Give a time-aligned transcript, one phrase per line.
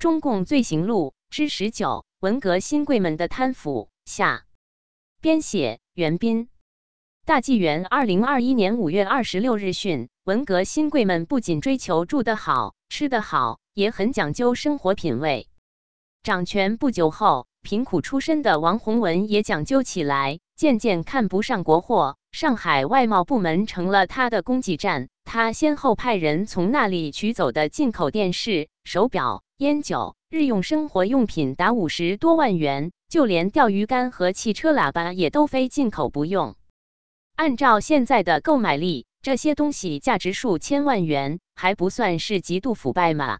[0.00, 4.46] 中共罪行录之十九：文革新贵们的贪腐下。
[5.20, 6.48] 编写：袁斌。
[7.26, 15.50] 大纪元二零二一年五月二十六日讯：文革新贵们不仅追求住得好、吃得好，也很讲究生活品味。
[16.22, 22.18] 掌权不久后，贫苦出身的王洪文也讲究起来，渐渐看不上国货。
[22.32, 36.56] 上海外贸部门成了他的供给站，他先后派人从那里取走的进口电视、手表、烟酒、日用生活用品达五十多万元，就连钓鱼竿和汽车喇叭也都非进口不用。
[37.36, 43.38] 按照现在的购买力，这些东西价值数千万元，还不算是极度腐败吗？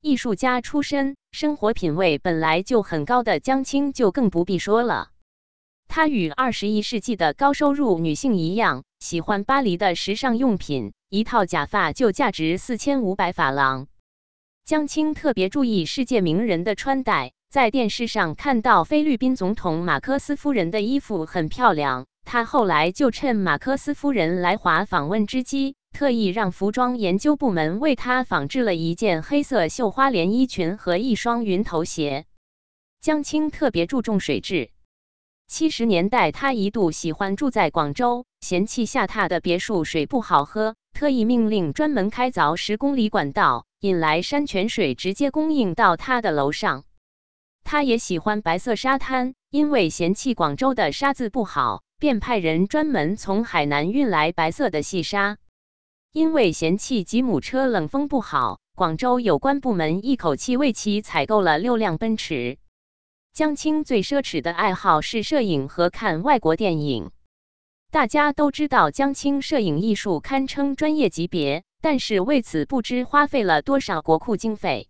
[0.00, 5.08] 艺术家出身、生活品味本来就很高的江青就更不必说了。
[5.88, 13.86] 她与二十一世纪的高收入女性一样，喜欢巴黎的时尚用品，一套假发就价值四千五百法郎。
[14.64, 32.26] 江青特别注意世界名人的穿戴，在电视上看到菲律宾总统马克思夫人的衣服很漂亮，她后来就趁马克思夫人来华访问之机，特意让服装研究部门为她仿制了一件黑色绣花连衣裙和一双云头鞋。
[33.00, 34.70] 江青特别注重水质。
[35.48, 46.84] 七十年代，他一度喜欢住在广州，嫌弃下榻的别墅水不好喝，特意命令专门开凿十公里管道，引来山泉水直接供应到他的楼上。
[47.62, 55.38] 他也喜欢白色沙滩，因为嫌弃广州的沙子不好，便派人专门从海南运来白色的细沙。
[56.12, 62.58] 因为嫌弃吉姆车冷风不好，广州有关部门一口气为其采购了六辆奔驰。
[63.36, 67.10] 江青最奢侈的爱好是摄影和看外国电影。
[67.90, 74.88] 大家都知道江青摄影艺术堪称专业级别，但是为此不知花费了多少国库经费。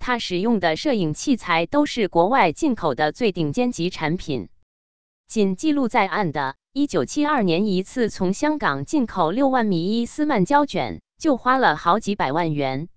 [0.00, 4.48] 他使用的摄影器材都是国外进口的最顶尖级产品。
[5.28, 12.88] 仅记录在案的1972年一次从香港进口六万米伊斯曼胶卷，就花了好几百万元。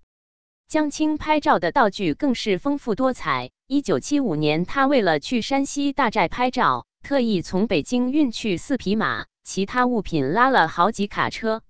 [0.68, 3.52] 江青拍照的道具更是丰富多彩。
[3.68, 11.64] 一九七五年，他为了去山西大寨拍照，特意从北京运去四匹马，其他物品拉了好几卡车。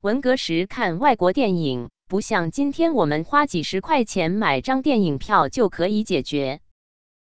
[0.00, 6.60] 文革时看外国电影，不像今天我们花几十块钱买张电影票就可以解决。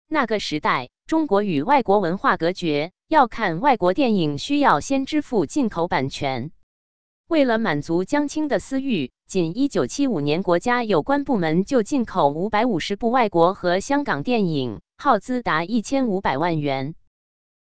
[0.08, 6.52] 那个时代，中国与外国文化隔绝，要看外国电影需要先支付进口版权。
[7.28, 16.96] 为了满足江青的私欲，仅1975年，国家有关部门就进口550部外国和香港电影，耗资达1500万元。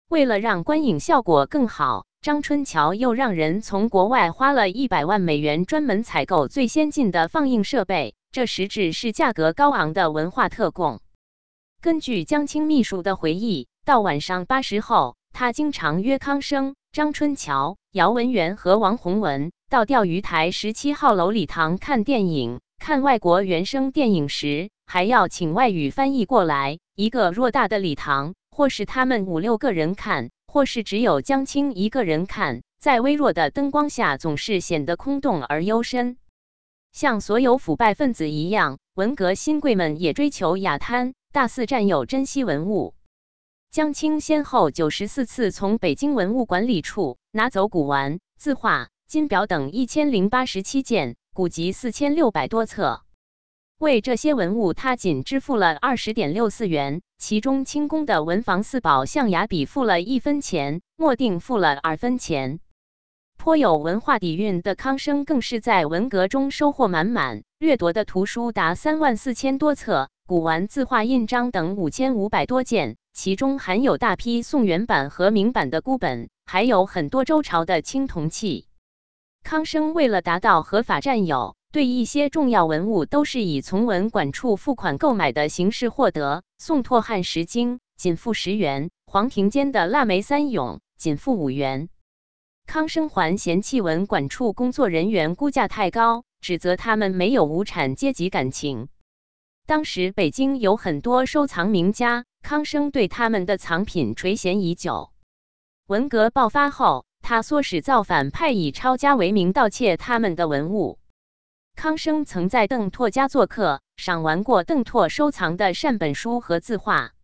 [0.09, 11.01] 为了让观影效果更好，张春桥又让人从国外花了一百万美元专门采购最先进的放映设备，这实质是价格高昂的文化特供。
[11.81, 19.53] 根据江青秘书的回忆，到晚上八时后，他经常约康生、张春桥、姚文元和王洪文。
[19.69, 26.79] 到钓鱼台十七号楼礼堂看电影，看外国原声电影时，还要请外语翻译过来。
[26.95, 36.17] 一个偌大的礼堂，或是他们五六个人看，或是只有江青一个人看，在微弱的灯光下，总是显得空洞而幽深。
[36.93, 42.95] 像所有腐败分子一样，文革新贵们也追求雅贪，大肆占有珍稀文物。
[43.77, 48.89] 江青先后九十四次从北京文物管理处拿走古玩、字画。
[49.07, 53.03] 金表等一千零八十七件，古籍四千六百多册。
[53.77, 57.03] 为这些文物，他仅支付了二十点六四元。
[57.19, 62.61] 其中，清宫的文房四宝象牙笔付了一分钱，墨定付了二分钱。
[63.37, 78.67] 颇有文化底蕴的康生，更是在文革中收获满满，掠夺的图书达三万四千多册，古玩字画印章等五千五百多件，其中含有大批宋元版和明版的孤本，还有很多周朝的青铜器。
[79.45, 86.43] 康生为了达到合法占有，对一些重要文物都是以从文管处付款购买的形式获得。
[86.59, 91.89] 宋拓汉石经仅付十元，黄庭坚的腊梅三咏仅付五元。
[92.67, 98.89] 康生还嫌弃文管处工作人员估价太高，指责他们没有无产阶级感情。
[99.67, 105.11] 当时北京有很多收藏名家，康生对他们的藏品垂涎已久。
[105.87, 107.05] 文革爆发后。
[107.29, 111.01] 他唆使造反派以抄家为名盗窃他们的文物。
[111.75, 117.15] 康生曾在邓拓家做客，赏玩过邓拓收藏的善本书和字画。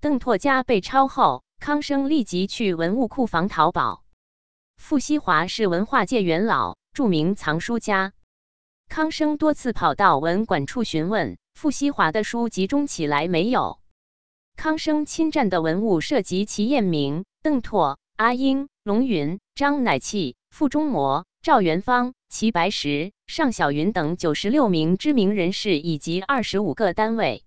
[0.00, 4.02] 邓拓家被抄后，康生立即去文物库房淘宝。
[4.76, 8.14] 傅西华是文化界元老，著名藏书家。
[8.88, 13.78] 康生多次跑到文管处询问，傅西华的书集中起来没有。
[14.56, 27.44] 康生侵占的文物涉及齐彦明、邓拓、阿英、龙云、张乃器、傅中模、赵元芳、齐白石、尚小云等九十六名知名人士以及二十五个单位。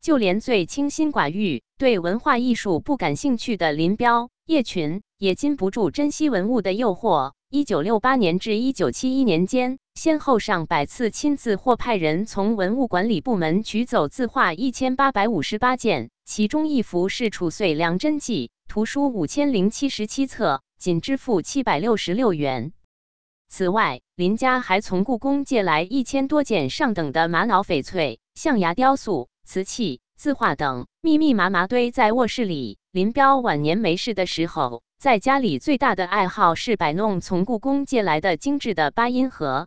[0.00, 7.32] 就连最清心寡欲、对文化艺术不感兴趣的林彪、叶群，也禁不住珍稀文物的诱惑。
[7.50, 22.72] 一九六八年至一九七一年间，先后上百次亲自或派人从文物管理部门取走字画一千八百五十八件，其中一幅是褚遂良真迹，图书五千零七十七册，仅支付七百六十六元。
[23.48, 29.28] 此外，林家还从故宫借来一千多件上等的玛瑙、翡翠、象牙雕塑。
[29.44, 32.78] 瓷器、字画等密密麻麻堆在卧室里。
[32.92, 39.66] 林彪晚年没事的时候，在家里最大的爱好是摆弄从故宫借来的精致的八音盒。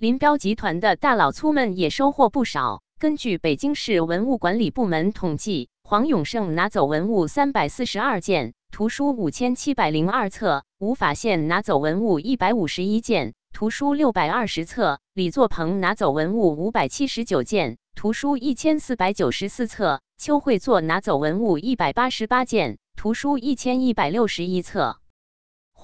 [0.00, 2.82] 林彪集团的大老粗们也收获不少。
[2.98, 17.78] 根据北京市文物管理部门统计，黄永胜拿走文物三百四十二件，图书五千七百零二册；吴法宪拿走文物一百五十一件，图书六百二十册；李作鹏拿走文物五百七十九件。
[17.94, 24.98] 图书一千四百九十四册，邱会作拿走文物一百八十八件，图书一千一百六十一册。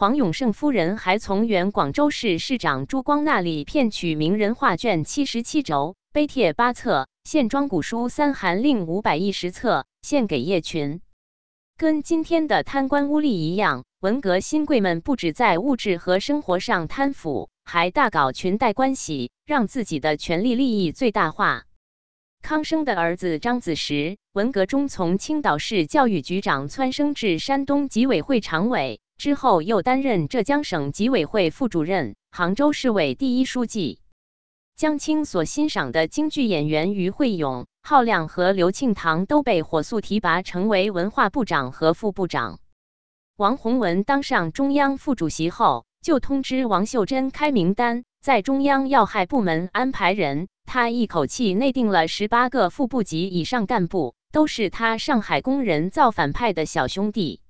[0.01, 11.03] 黄永胜夫人还从原广州市市长朱光那里骗取名人画卷七十七轴、碑帖八册、线装古书三函令五百一十册，献给叶群。
[11.77, 21.65] 跟今天的贪官污吏一样，文革新贵们不止在物质和生活上贪腐，还大搞裙带关系，让自己的权力利益最大化。
[22.41, 33.99] 康生的儿子张子时，文革中从青岛市教育局长蹿升至山东纪委会常委，之后又担任浙江省纪委会副主任、杭州市委第一书记。
[34.77, 42.61] 江青所欣赏的京剧演员于慧勇、浩亮和刘庆堂都被火速提拔成为文化部长和副部长。
[43.37, 50.49] 王洪文当上中央副主席后，就通知王秀珍开名单，在中央要害部门安排人。
[50.65, 57.43] 他一口气内定了十八个副部级以上干部，都是他上海工人造反派的小兄弟。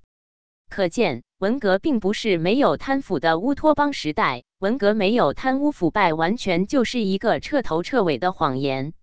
[0.71, 8.93] 可见，文革并不是没有贪腐的乌托邦时代，文革没有贪污腐败，完全就是一个彻头彻尾的谎言。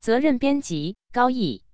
[0.00, 1.64] 责任编辑：高毅。